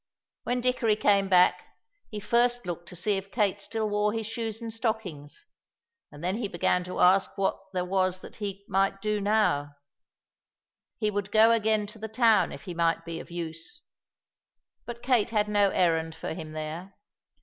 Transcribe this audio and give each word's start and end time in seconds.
When 0.45 0.61
Dickory 0.61 0.95
came 0.95 1.29
back, 1.29 1.63
he 2.09 2.19
first 2.19 2.65
looked 2.65 2.89
to 2.89 2.95
see 2.95 3.17
if 3.17 3.29
Kate 3.29 3.61
still 3.61 3.87
wore 3.87 4.13
his 4.13 4.25
shoes 4.25 4.59
and 4.59 4.73
stockings, 4.73 5.45
and 6.11 6.23
then 6.23 6.37
he 6.37 6.47
began 6.47 6.83
to 6.85 6.99
ask 6.99 7.37
what 7.37 7.59
there 7.73 7.85
was 7.85 8.21
that 8.21 8.37
he 8.37 8.65
might 8.67 9.03
now 9.05 9.67
do. 9.69 9.69
He 10.97 11.11
would 11.11 11.31
go 11.31 11.51
again 11.51 11.85
to 11.85 11.99
the 11.99 12.07
town 12.07 12.51
if 12.51 12.63
he 12.63 12.73
might 12.73 13.05
be 13.05 13.19
of 13.19 13.29
use. 13.29 13.81
But 14.87 15.03
Kate 15.03 15.29
had 15.29 15.47
no 15.47 15.69
errand 15.69 16.15
for 16.15 16.33
him 16.33 16.53
there. 16.53 16.95